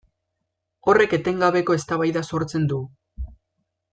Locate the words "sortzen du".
2.31-2.83